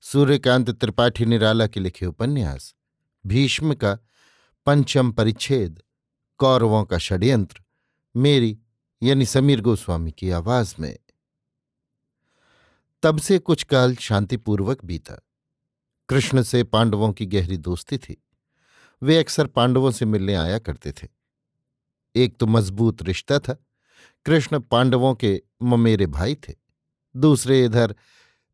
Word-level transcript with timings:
सूर्यकांत 0.00 0.70
त्रिपाठी 0.70 1.24
निराला 1.24 1.66
के 1.66 1.80
लिखे 1.80 2.06
उपन्यास, 2.06 2.74
भीष्म 3.26 3.74
का 3.74 3.98
पंचम 4.66 5.12
परिच्छेद, 5.12 5.82
कौरवों 6.38 6.84
का 6.84 6.98
षड्यंत्र, 6.98 7.60
मेरी 8.16 8.58
यानी 9.02 9.26
समीर 9.26 9.60
गोस्वामी 9.60 10.12
की 10.12 10.30
आवाज़ 10.30 10.74
में। 10.80 10.98
तब 13.02 13.18
से 13.18 13.38
कुछ 13.38 13.62
काल 13.62 13.96
शांतिपूर्वक 13.96 14.84
बीता। 14.84 15.22
कृष्ण 16.08 16.42
से 16.42 16.64
पांडवों 16.64 17.12
की 17.12 17.26
गहरी 17.26 17.56
दोस्ती 17.56 17.98
थी। 17.98 18.24
वे 19.02 19.18
अक्सर 19.18 19.46
पांडवों 19.46 19.90
से 19.90 20.04
मिलने 20.04 20.34
आया 20.34 20.58
करते 20.58 20.92
थे। 20.92 21.08
एक 22.16 22.36
तो 22.36 22.46
मज़बूत 22.46 23.02
रिश्ता 23.02 23.38
था। 23.38 23.58
कृष्ण 24.24 24.60
पांडवों 24.60 25.14
के 25.14 25.42
ममेरे 25.62 26.06
भाई 26.06 26.34
थे। 26.34 26.54
दूसरे 27.16 27.64
इधर 27.64 27.94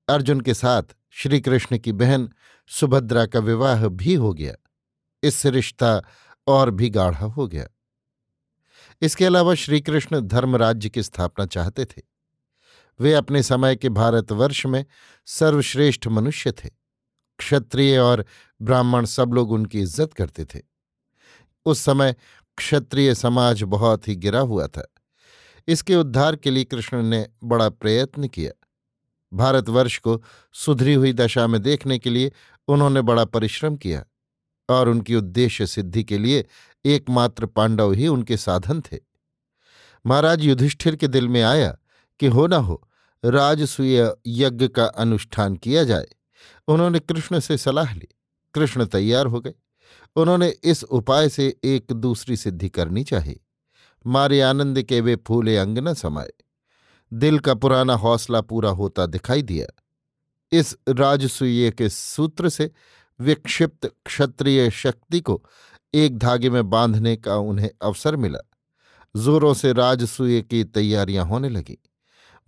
अर्जुन 0.08 0.40
के 0.40 0.54
साथ 0.54 0.82
श्री 1.14 1.40
कृष्ण 1.40 1.78
की 1.78 1.92
बहन 1.92 2.28
सुभद्रा 2.66 3.26
का 3.26 3.38
विवाह 3.38 3.88
भी 3.88 4.14
हो 4.14 4.32
गया। 4.32 4.54
इससे 5.22 5.50
रिश्ता 5.50 6.02
और 6.46 6.70
भी 6.70 6.90
गाढ़ा 6.90 7.26
हो 7.26 7.46
गया। 7.48 7.66
इसके 9.02 9.24
अलावा 9.24 9.54
श्रीकृष्ण 9.54 10.20
धर्मराज्य 10.20 10.88
की 10.88 11.02
स्थापना 11.02 11.46
चाहते 11.46 11.84
थे। 11.84 12.02
वे 13.00 13.12
अपने 13.14 13.42
समय 13.42 13.76
के 13.76 13.88
भारतवर्ष 13.88 14.66
में 14.66 14.84
सर्वश्रेष्ठ 15.26 16.06
मनुष्य 16.06 16.52
थे। 16.52 16.68
क्षत्रिय 17.38 17.98
और 17.98 18.24
ब्राह्मण 18.62 19.04
सब 19.04 19.32
लोग 19.32 19.52
उनकी 19.52 19.80
इज़्ज़त 19.80 20.12
करते 20.12 20.44
थे। 20.44 20.60
उस 21.66 21.78
समय 21.78 22.16
क्षत्रिय 22.56 23.14
समाज 23.14 23.62
बहुत 23.62 24.08
ही 24.08 24.16
गिरा 24.16 24.40
हुआ 24.40 24.66
था। 24.66 24.94
इसके 25.68 25.96
उद्धार 25.96 26.36
के 26.36 26.50
लिए 26.50 26.64
कृष्ण 26.64 27.02
ने 27.02 27.28
बड़ा 27.44 27.68
प्रयत्न 27.68 28.28
किया। 28.28 28.61
भारतवर्ष 29.32 29.98
को 29.98 30.22
सुधरी 30.52 30.94
हुई 30.94 31.12
दशा 31.12 31.46
में 31.46 31.62
देखने 31.62 31.98
के 31.98 32.10
लिए 32.10 32.32
उन्होंने 32.68 33.02
बड़ा 33.02 33.24
परिश्रम 33.24 33.76
किया 33.76 34.04
और 34.70 34.88
उनकी 34.88 35.14
उद्देश्य 35.14 35.66
सिद्धि 35.66 36.04
के 36.04 36.18
लिए 36.18 36.44
एकमात्र 36.84 37.46
पांडव 37.46 37.92
ही 37.92 38.08
उनके 38.08 38.36
साधन 38.36 38.80
थे। 38.80 38.98
महाराज 40.06 40.42
युधिष्ठिर 40.42 40.96
के 40.96 41.08
दिल 41.08 41.28
में 41.28 41.42
आया 41.42 41.78
कि 42.20 42.26
हो 42.26 42.46
न 42.46 42.52
हो, 42.52 42.88
राजसूय 43.24 44.14
यज्ञ 44.26 44.68
का 44.68 44.84
अनुष्ठान 44.84 45.56
किया 45.56 45.84
जाए। 45.84 46.06
उन्होंने 46.68 47.00
कृष्ण 47.00 47.40
से 47.40 47.58
सलाह 47.58 47.94
ली। 47.94 48.08
कृष्ण 48.54 48.86
तैयार 48.86 49.26
हो 49.26 49.40
गए। 49.40 49.54
उन्होंने 50.16 50.48
इस 50.64 50.84
उपाय 50.84 51.28
से 51.28 51.56
एक 51.64 51.92
दूसरी 51.92 52.36
सिद्धि 52.36 52.68
करनी 52.68 53.04
चाहिए। 53.04 53.40
मारे 54.06 54.40
आनंद 54.40 54.82
के 54.82 55.00
वे 55.00 55.16
फूले 55.16 55.56
अंग 55.56 55.78
न 55.78 55.94
समाये 55.94 56.32
दिल 57.12 57.38
का 57.38 57.54
पुराना 57.54 57.94
हौसला 57.94 58.40
पूरा 58.40 58.70
होता 58.70 59.06
दिखाई 59.06 59.42
दिया। 59.42 59.82
इस 60.52 60.76
राजसूय 60.88 61.70
के 61.70 61.88
सूत्र 61.88 62.48
से 62.48 62.70
विक्षिप्त 63.20 63.94
क्षत्रिय 64.06 64.70
शक्ति 64.70 65.20
को 65.20 65.44
एक 65.94 66.18
धागे 66.18 66.50
में 66.50 66.70
बांधने 66.70 67.16
का 67.16 67.36
उन्हें 67.36 67.70
अवसर 67.82 68.16
मिला। 68.16 68.38
जोरों 69.16 69.54
से 69.54 69.72
राजसूय 69.72 70.42
की 70.42 70.64
तैयारियाँ 70.64 71.24
होने 71.24 71.48
लगी। 71.48 71.78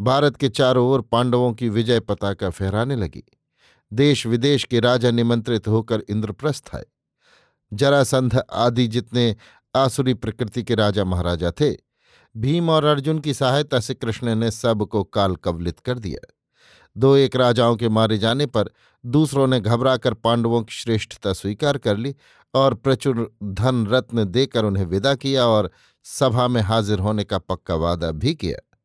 भारत 0.00 0.36
के 0.36 0.48
चारों 0.48 0.88
ओर 0.88 1.02
पांडवों 1.02 1.52
की 1.52 1.68
विजय 1.68 2.00
पताका 2.00 2.50
फहराने 2.50 2.96
लगी। 2.96 3.24
देश 3.92 4.26
विदेश 4.26 4.64
के 4.64 4.80
राजा 4.80 5.10
निमंत्रित 5.10 5.68
होकर 5.68 6.02
इंद्रप्रस्थ 6.08 6.70
आए। 6.74 6.84
जरासंध 7.72 8.42
आदि 8.52 8.86
जितने 8.86 9.36
आसुरी 9.74 10.14
प्रकृति 10.14 10.62
के 10.62 10.74
राजा 10.74 11.04
महाराजा 11.04 11.50
थे 11.50 11.93
भीम 12.36 12.70
और 12.70 12.84
अर्जुन 12.84 13.18
की 13.18 13.34
सहायता 13.34 13.80
से 13.80 13.94
कृष्ण 13.94 14.34
ने 14.34 14.50
सबको 14.50 15.04
काल 15.04 15.36
कवलित 15.36 15.80
कर 15.80 15.98
दिया। 15.98 16.34
दो 16.96 17.16
एक 17.16 17.36
राजाओं 17.36 17.76
के 17.76 17.88
मारे 17.88 18.18
जाने 18.18 18.46
पर 18.46 18.70
दूसरों 19.06 19.46
ने 19.46 19.60
घबराकर 19.60 20.14
पांडवों 20.14 20.62
की 20.62 20.74
श्रेष्ठता 20.74 21.32
स्वीकार 21.32 21.78
कर 21.78 21.96
ली 21.96 22.14
और 22.54 22.74
प्रचुर 22.74 23.36
धन 23.44 23.86
रत्न 23.86 24.24
देकर 24.24 24.64
उन्हें 24.64 24.84
विदा 24.84 25.14
किया 25.14 25.46
और 25.46 25.70
सभा 26.04 26.48
में 26.48 26.62
हाजिर 26.62 26.98
होने 26.98 27.24
का 27.24 27.38
पक्का 27.38 27.74
वादा 27.74 28.10
भी 28.10 28.34
किया। 28.34 28.78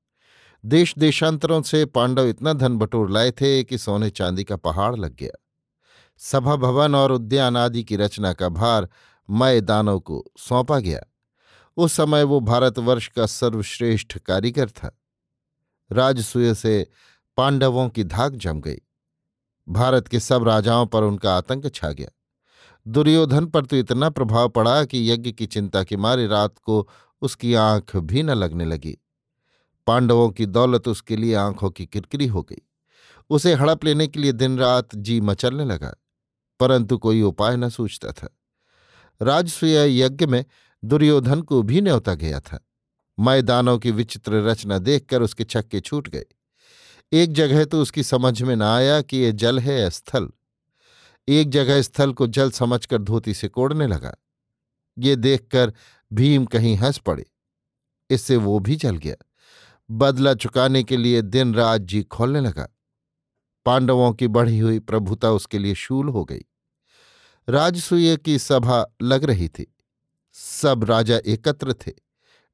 देश 0.66 0.93
देशांतरों 0.97 1.61
से 1.61 1.85
पांडव 1.85 2.25
इतना 2.25 2.53
धन 2.53 2.77
बटोर 2.77 3.11
लाए 3.11 3.31
थे 3.31 3.63
कि 3.63 3.77
सोने 3.77 4.09
चांदी 4.09 4.43
का 4.43 4.55
पहाड़ 4.55 4.95
लग 4.95 5.16
गया। 5.16 5.45
सभा 6.17 6.55
भवन 6.55 6.95
और 6.95 7.11
उद्यान 7.11 7.57
आदि 7.57 7.83
की 7.83 7.95
रचना 7.95 8.33
का 8.33 8.49
भार 8.49 8.89
मय 9.29 9.61
दानव 9.61 9.99
को 9.99 10.25
सौंपा 10.37 10.79
गया। 10.79 10.99
उस 11.79 11.94
समय 11.94 12.23
वो 12.23 12.40
भारतवर्ष 12.40 13.07
का 13.07 13.25
सर्वश्रेष्ठ 13.25 14.17
कारीगर 14.17 14.69
था। 14.69 14.95
राजसूय 15.91 16.53
से 16.53 16.88
पांडवों 17.38 17.88
की 17.90 18.03
धाक 18.03 18.31
जम 18.34 18.59
गई। 18.62 18.79
भारत 19.67 20.07
के 20.07 20.19
सब 20.19 20.44
राजाओं 20.44 20.85
पर 20.85 21.03
उनका 21.03 21.35
आतंक 21.38 21.73
छा 21.75 21.91
गया। 21.91 22.09
दुर्योधन 22.85 23.45
पर 23.45 23.66
तो 23.66 23.75
इतना 23.75 24.09
प्रभाव 24.09 24.50
पड़ा 24.50 24.84
कि 24.85 25.09
यज्ञ 25.12 25.31
की 25.31 25.45
चिंता 25.45 25.84
के 25.84 25.97
मारे 25.97 26.28
रात 26.28 26.57
को 26.57 26.88
उसकी 27.22 27.53
आँख 27.53 27.96
भी 27.97 28.23
न 28.23 28.29
लगने 28.29 28.66
लगी। 28.66 28.97
पांडवों 29.88 30.29
की 30.29 30.46
दौलत 30.46 30.88
उसके 30.88 31.16
लिए 31.16 31.34
आँखों 31.35 31.69
की 31.69 31.85
किरकिरी 31.85 32.28
हो 32.28 32.41
गई। 32.44 32.61
उसे 33.29 33.53
हड़प 33.53 33.84
लेने 33.85 34.07
के 34.07 34.19
लिए 34.19 34.31
दिन 34.31 34.57
रात 34.59 34.96
जी 34.96 35.19
मचलने 35.22 35.66
लगा, 35.66 35.94
परंतु 36.59 36.97
कोई 36.97 37.22
उपाय 37.22 37.57
न 37.57 37.69
सूझता 37.69 38.11
था। 38.11 38.29
राजसूय 39.22 40.00
यज्ञ 40.00 40.25
में 40.25 40.44
दुर्योधन 40.85 41.41
को 41.41 41.63
भी 41.63 41.81
न्योता 41.81 42.13
गया 42.13 42.40
था। 42.40 42.67
मैदानों 43.19 43.79
की 43.79 43.91
विचित्र 43.91 44.34
रचना 44.34 44.78
देखकर 44.78 45.22
उसके 45.22 45.44
छक्के 45.44 45.79
छूट 45.79 46.09
गए। 46.09 46.25
एक 47.13 47.34
जगह 47.34 47.66
तो 47.66 47.81
उसकी 47.81 48.03
समझ 48.03 48.41
में 48.41 48.56
न 48.56 48.62
आया 48.62 49.01
कि 49.01 49.17
ये 49.17 49.31
जल 49.31 49.59
है 49.59 49.81
या 49.81 49.90
स्थल। 49.90 50.29
एक 51.28 51.50
जगह 51.50 51.81
स्थल 51.81 52.13
को 52.13 52.28
जल 52.28 52.51
समझकर 52.51 52.97
धोती 52.97 53.34
से 53.34 53.47
कोड़ने 53.47 53.88
लगा। 53.88 54.16
ये 55.00 55.16
देखकर 55.16 55.73
भीम 56.13 56.45
कहीं 56.45 56.75
हंस 56.75 56.97
पड़े। 56.97 57.25
इससे 58.09 58.35
वो 58.35 58.59
भी 58.59 58.75
जल 58.75 58.97
गया। 58.97 59.16
बदला 59.91 60.34
चुकाने 60.34 60.84
के 60.84 60.97
लिए 60.97 61.22
दिन 61.22 61.56
रात 61.56 61.81
जी 61.81 62.03
खोलने 62.03 62.41
लगा। 62.41 62.67
पांडवों 63.66 64.13
की 64.13 64.28
बढ़ी 64.28 64.59
हुई 64.59 64.79
प्रभुता 64.79 65.31
उसके 65.31 65.59
लिए 65.59 65.75
शूल 65.75 66.09
हो 66.09 66.25
गई। 66.25 66.41
राजसूय 67.50 68.17
की 68.17 68.40
सभा 68.40 68.85
लग 69.01 69.23
रही 69.23 69.49
थी। 69.49 69.76
सब 70.40 70.84
राजा 70.84 71.18
एकत्र 71.26 71.74
थे, 71.74 71.91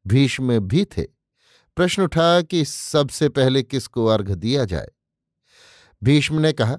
भीष्म 0.05 0.59
भी 0.59 0.85
थे। 0.85 1.03
प्रश्न 1.77 2.03
उठा 2.03 2.41
कि 2.41 2.65
सबसे 2.65 3.29
पहले 3.29 3.63
किसको 3.63 4.05
अर्घ 4.05 4.31
दिया 4.31 4.65
जाए? 4.65 4.87
भीष्म 6.01 6.39
ने 6.39 6.51
कहा, 6.53 6.77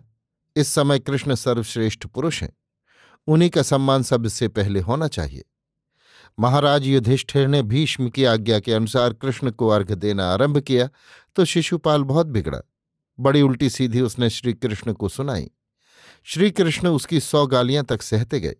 इस 0.57 0.69
समय 0.69 0.99
कृष्ण 0.99 1.35
सर्वश्रेष्ठ 1.35 2.07
पुरुष 2.07 2.43
हैं, 2.43 2.53
उन्हीं 3.27 3.51
का 3.51 3.63
सम्मान 3.63 4.03
सबसे 4.03 4.49
पहले 4.49 4.81
होना 4.81 5.09
चाहिए। 5.09 5.45
महाराज 6.39 6.87
युधिष्ठिर 6.87 7.47
ने 7.49 7.63
भीष्म 7.63 8.09
की 8.09 8.25
आज्ञा 8.25 8.61
के 8.61 8.73
अनुसार 8.73 9.13
कृष्ण 9.13 9.51
को 9.51 9.69
अर्घ 9.69 9.93
देना 9.93 10.29
आरंभ 10.29 10.59
किया 10.59 10.89
तो 11.37 11.45
शिशुपाल 11.45 12.03
बहुत 12.03 12.27
बिगड़ा। 12.27 12.61
बड़ी 13.19 13.43
उल्टी 13.43 13.71
सीधी 13.71 14.01
उसने 14.01 14.31
श्री 14.31 14.53
कृष्ण 14.53 14.93
को 14.93 15.09
सुनाई। 15.09 15.51
श्री 16.25 16.51
कृष्ण 16.51 16.89
उसकी 16.89 17.21
सौ 17.21 17.47
गालियाँ 17.47 17.85
तक 17.85 18.03
सहते 18.03 18.41
गए। 18.41 18.55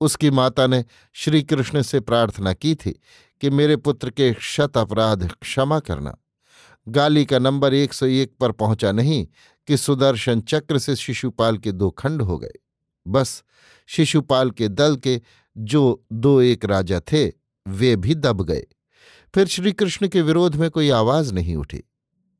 उसकी 0.00 0.30
माता 0.30 0.66
ने 0.66 0.84
श्री 1.12 1.42
कृष्ण 1.42 1.82
से 1.82 2.00
प्रार्थना 2.00 2.52
की 2.52 2.74
थी 2.74 3.00
कि 3.40 3.50
मेरे 3.50 3.76
पुत्र 3.76 4.10
के 4.10 4.34
शत 4.40 4.76
अपराध 4.76 5.32
क्षमा 5.32 5.80
करना। 5.80 6.16
गाली 6.88 7.24
का 7.24 7.38
नंबर 7.38 7.74
एक 7.74 7.92
सौ 7.92 8.06
एक 8.06 8.36
पर 8.40 8.52
पहुँचा 8.52 8.92
नहीं 8.92 9.26
कि 9.66 9.76
सुदर्शन 9.76 10.40
चक्र 10.40 10.78
से 10.78 10.96
शिशुपाल 10.96 11.58
के 11.58 11.72
दो 11.72 11.90
खंड 11.90 12.22
हो 12.22 12.38
गए। 12.38 12.52
बस 13.06 13.44
शिशुपाल 13.86 14.50
के 14.50 14.68
दल 14.68 14.96
के 14.96 15.22
जो 15.56 16.04
दो 16.12 16.40
एक 16.40 16.64
राजा 16.64 17.00
थे, 17.00 17.32
वे 17.68 17.96
भी 17.96 18.14
दब 18.14 18.42
गए। 18.42 18.66
फिर 19.34 19.46
श्री 19.46 19.72
कृष्ण 19.72 20.08
के 20.08 20.22
विरोध 20.22 20.56
में 20.56 20.70
कोई 20.70 20.90
आवाज़ 20.90 21.34
नहीं 21.34 21.56
उठी। 21.56 21.82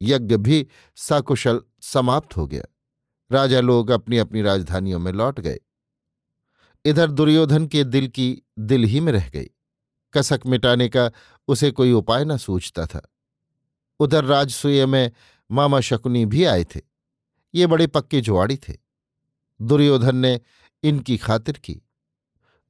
यज्ञ 0.02 0.36
भी 0.36 0.66
सकुशल 0.96 1.60
समाप्त 1.80 2.36
हो 2.36 2.46
गया। 2.46 2.62
राजा 3.32 3.60
लोग 3.60 3.90
अपनी 3.90 4.18
अपनी 4.18 4.42
राजधानियों 4.42 4.98
में 4.98 5.12
लौट 5.12 5.40
गए। 5.40 5.58
इधर 6.84 7.10
दुर्योधन 7.10 7.66
के 7.66 7.84
दिल 7.84 8.08
की 8.08 8.42
दिल 8.58 8.84
ही 8.84 9.00
में 9.00 9.12
रह 9.12 9.28
गई। 9.28 9.46
कसक 10.14 10.40
मिटाने 10.46 10.88
का 10.88 11.10
उसे 11.48 11.70
कोई 11.70 11.92
उपाय 11.92 12.24
न 12.24 12.36
सूझता 12.36 12.86
था। 12.86 13.12
उधर 14.00 14.24
राजसूय 14.24 14.86
में 14.86 15.12
मामा 15.50 15.80
शकुनी 15.80 16.26
भी 16.26 16.44
आए 16.44 16.64
थे। 16.64 16.80
ये 17.54 17.66
बड़े 17.66 17.86
पक्के 17.86 18.20
जुआड़ी 18.20 18.56
थे। 18.56 18.74
दुर्योधन 19.62 20.16
ने 20.16 20.40
इनकी 20.82 21.16
खातिर 21.16 21.56
की। 21.56 21.82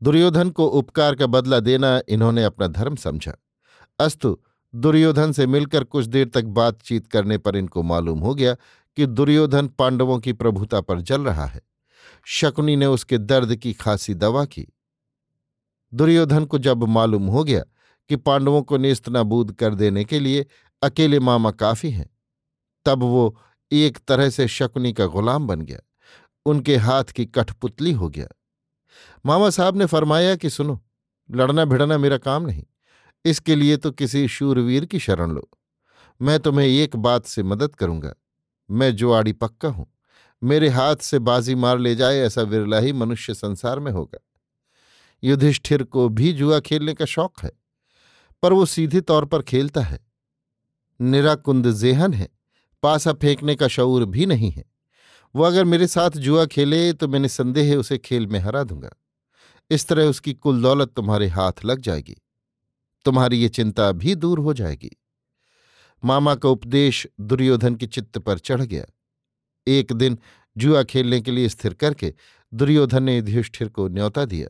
दुर्योधन 0.03 0.51
को 0.51 0.67
उपकार 0.67 1.15
का 1.15 1.27
बदला 1.27 1.61
देना 1.61 2.01
इन्होंने 2.09 2.45
अपना 2.45 2.67
धर्म 2.67 2.97
समझा। 2.97 3.33
अस्तु, 3.99 4.39
दुर्योधन 4.75 5.33
से 5.33 5.47
मिलकर 5.47 5.85
कुछ 5.85 6.07
देर 6.07 6.29
तक 6.29 6.45
बातचीत 6.45 7.07
करने 7.07 7.39
पर 7.39 7.57
इनको 7.57 7.83
मालूम 7.83 8.19
हो 8.19 8.35
गया 8.35 8.55
कि 8.97 9.07
दुर्योधन 9.07 9.69
पांडवों 9.69 10.19
की 10.19 10.33
प्रभुता 10.33 10.81
पर 10.81 11.01
जल 11.01 11.23
रहा 11.23 11.47
है। 11.47 11.61
शकुनी 12.27 12.77
ने 12.77 12.87
उसके 12.87 13.19
दर्द 13.19 13.55
की 13.57 13.73
खासी 13.73 14.15
दवा 14.15 14.45
की। 14.45 14.67
दुर्योधन 15.93 16.45
को 16.45 16.59
जब 16.59 16.85
मालूम 16.85 17.27
हो 17.27 17.45
गया 17.45 17.63
कि 18.11 18.17
पांडवों 18.17 18.63
को 18.63 18.77
नेस्त 18.77 19.09
नेस्तनाबूद 19.09 19.53
कर 19.53 19.75
देने 19.75 20.05
के 20.05 20.21
लिए 20.21 20.47
अकेले 20.83 21.19
मामा 21.21 21.51
काफ़ी 21.51 21.91
हैं, 21.91 22.09
तब 22.87 23.03
वो 23.03 23.41
एक 23.73 23.99
तरह 24.09 24.31
से 24.31 24.49
शकुनी 24.49 24.93
का 24.93 25.07
गुलाम 25.07 25.47
बन 25.47 25.61
गया। 25.61 25.81
उनके 26.47 26.77
हाथ 26.77 27.05
की 27.05 27.27
कठपुतली 27.27 27.93
हो 27.93 28.09
गया। 28.09 28.27
मामा 29.27 29.51
साहब 29.51 29.77
ने 29.77 29.87
फरमाया 29.87 30.37
कि 30.37 30.51
सुनो, 30.51 30.81
लड़ना 31.31 31.65
भिड़ना 31.65 31.99
मेरा 31.99 32.19
काम 32.19 32.47
नहीं, 32.47 32.65
इसके 33.25 33.55
लिए 33.57 33.77
तो 33.77 33.91
किसी 33.91 34.29
शूरवीर 34.29 34.85
की 34.85 34.99
शरण 34.99 35.31
लो। 35.31 35.49
मैं 36.21 36.39
तुम्हें 36.41 36.67
एक 36.67 36.97
बात 36.97 37.27
से 37.27 37.43
मदद 37.43 37.75
करूँगा, 37.75 38.15
मैं 38.71 38.95
जुआड़ी 38.97 39.33
पक्का 39.33 39.69
हूँ। 39.69 39.87
मेरे 40.45 40.69
हाथ 40.69 40.97
से 40.97 41.19
बाजी 41.19 41.55
मार 41.55 41.79
ले 41.79 41.95
जाए, 41.97 42.19
ऐसा 42.19 42.43
विरला 42.43 42.79
ही 42.79 42.93
मनुष्य 42.93 43.35
संसार 43.35 43.79
में 43.79 43.93
होगा। 43.93 44.19
युधिष्ठिर 45.23 45.83
को 45.83 46.09
भी 46.09 46.33
जुआ 46.33 46.61
खेलने 46.61 46.95
का 46.95 47.05
शौक 47.05 47.41
है, 47.43 47.51
पर 48.43 48.53
वो 48.53 48.67
सीधे 48.67 49.01
तौर 49.01 49.25
पर 49.25 49.43
खेलता 49.43 49.81
है। 49.81 49.99
निराकुंद 51.01 51.71
जेहन 51.73 52.15
है, 52.15 52.29
पासा 52.83 53.13
फेंकने 53.13 53.55
का 53.57 53.69
शऊर 53.69 54.05
भी 54.05 54.27
नहीं 54.27 54.51
है। 54.51 54.65
वो 55.35 55.45
अगर 55.45 55.65
मेरे 55.65 55.87
साथ 55.87 56.11
जुआ 56.11 56.45
खेले 56.47 56.93
तो 56.93 57.09
मैंने 57.09 57.29
संदेह 57.29 57.77
उसे 57.77 57.99
खेल 57.99 58.27
में 58.27 58.39
हरा 58.41 58.63
दूँगा। 58.63 58.91
इस 59.71 59.87
तरह 59.87 60.05
उसकी 60.05 60.35
कुल 60.35 60.63
दौलत 60.63 60.93
तुम्हारे 60.97 61.29
हाथ 61.29 61.65
लग 61.65 61.81
जाएगी। 61.81 62.17
तुम्हारी 63.05 63.41
ये 63.43 63.49
चिंता 63.49 63.93
भी 63.93 64.15
दूर 64.15 64.39
हो 64.39 64.55
जाएगी। 64.55 64.91
मामा 66.05 66.35
का 66.35 66.49
उपदेश 66.49 67.07
दुर्योधन 67.21 67.75
के 67.75 67.87
चित्त 67.87 68.19
पर 68.19 68.39
चढ़ 68.39 68.63
गया। 68.63 68.85
एक 69.67 69.93
दिन 69.93 70.19
जुआ 70.57 70.83
खेलने 70.83 71.21
के 71.21 71.31
लिए 71.31 71.49
स्थिर 71.49 71.75
करके 71.75 72.15
दुर्योधन 72.55 73.03
ने 73.03 73.17
युधिष्ठिर 73.17 73.69
को 73.69 73.89
न्योता 73.89 74.25
दिया। 74.25 74.49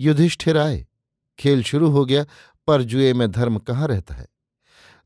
युधिष्ठिर 0.00 0.58
आए। 0.58 0.86
खेल 1.38 1.62
शुरू 1.62 1.90
हो 1.90 2.04
गया, 2.04 2.26
पर 2.66 2.82
जुए 2.82 3.12
में 3.12 3.30
धर्म 3.30 3.58
कहाँ 3.58 3.88
रहता 3.88 4.14
है? 4.14 4.26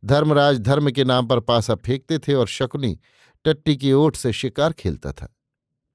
धर्मराज 0.04 0.58
धर्म 0.58 0.90
के 0.90 1.04
नाम 1.04 1.26
पर 1.26 1.40
पासा 1.40 1.74
फेंकते 1.74 2.18
थे 2.18 2.34
और 2.34 2.46
शकुनी 2.46 3.00
टट्टी 3.44 3.76
की 3.76 3.92
ओट 3.92 4.16
से 4.16 4.32
शिकार 4.32 4.72
खेलता 4.72 5.12
था। 5.12 5.36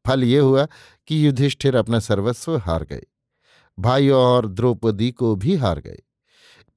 फल 0.07 0.23
ये 0.23 0.39
हुआ 0.39 0.67
कि 1.07 1.27
युधिष्ठिर 1.27 1.75
अपना 1.75 1.99
सर्वस्व 1.99 2.57
हार 2.57 2.83
गए। 2.83 3.03
भाई 3.79 4.09
और 4.09 4.47
द्रौपदी 4.47 5.11
को 5.11 5.35
भी 5.35 5.55
हार 5.55 5.79
गए। 5.79 5.99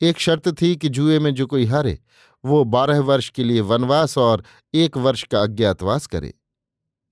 एक 0.01 0.19
शर्त 0.19 0.63
थी 0.63 0.77
कि 0.77 0.89
जुए 0.89 1.19
में 1.19 1.35
जो 1.35 1.47
कोई 1.47 1.65
हारे, 1.65 1.99
वो 2.45 2.65
बारह 2.65 3.01
वर्ष 3.01 3.31
के 3.31 3.45
लिए 3.45 3.61
वनवास 3.61 4.19
और 4.19 4.45
एक 4.75 4.97
वर्ष 4.97 5.25
का 5.25 5.43
अज्ञातवास 5.43 6.07
करे। 6.07 6.35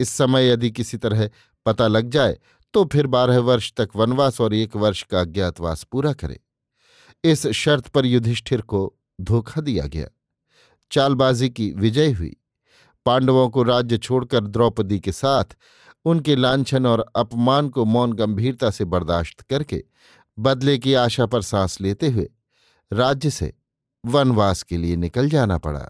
इस 0.00 0.08
समय 0.08 0.48
यदि 0.48 0.70
किसी 0.70 0.96
तरह 0.96 1.28
पता 1.66 1.86
लग 1.86 2.10
जाए 2.10 2.38
तो 2.74 2.84
फिर 2.84 3.06
बारह 3.06 3.38
वर्ष 3.38 3.72
तक 3.72 3.88
वनवास 3.96 4.40
और 4.40 4.54
एक 4.54 4.76
वर्ष 4.76 5.02
का 5.02 5.20
अज्ञातवास 5.20 5.82
पूरा 5.84 6.12
करे। 6.12 6.40
इस 7.24 7.46
शर्त 7.46 7.88
पर 7.88 8.06
युधिष्ठिर 8.06 8.60
को 8.60 8.94
धोखा 9.20 9.60
दिया 9.60 9.86
गया। 9.86 10.08
चालबाजी 10.90 11.48
की 11.50 11.70
विजय 11.72 12.12
हुई। 12.12 12.36
पांडवों 13.06 13.48
को 13.48 13.62
राज्य 13.62 13.98
छोड़कर 13.98 14.46
द्रौपदी 14.46 15.00
के 15.00 15.12
साथ 15.12 15.56
उनके 16.04 16.36
लांछन 16.36 16.86
और 16.86 17.04
अपमान 17.16 17.68
को 17.68 17.84
मौन 17.84 18.12
गंभीरता 18.12 18.70
से 18.70 18.84
बर्दाश्त 18.84 19.40
करके 19.40 19.84
बदले 20.38 20.78
की 20.78 20.94
आशा 20.94 21.26
पर 21.26 21.42
सांस 21.42 21.80
लेते 21.80 22.08
हुए 22.08 22.28
राज्य 22.92 23.30
से 23.30 23.52
वनवास 24.04 24.62
के 24.62 24.76
लिए 24.76 24.96
निकल 24.96 25.28
जाना 25.28 25.58
पड़ा। 25.58 25.88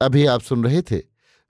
अभी 0.00 0.26
आप 0.26 0.40
सुन 0.40 0.64
रहे 0.64 0.82
थे 0.82 1.00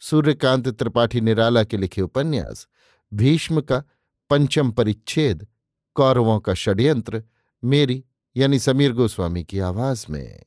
सूर्यकांत 0.00 0.68
त्रिपाठी 0.68 1.20
निराला 1.20 1.64
के 1.64 1.76
लिखे 1.76 2.02
उपन्यास, 2.02 2.68
भीष्म 3.14 3.60
का 3.60 3.82
पंचम 4.30 4.70
परिच्छेद, 4.70 5.46
कौरवों 5.94 6.40
का 6.40 6.54
षड्यंत्र, 6.54 7.22
मेरी 7.64 8.04
यानी 8.36 8.58
समीर 8.58 8.92
गोस्वामी 8.92 9.44
की 9.44 9.58
आवाज़ 9.58 10.06
में। 10.10 10.45